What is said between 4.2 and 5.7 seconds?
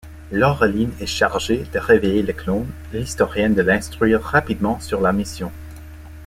rapidement sur la mission.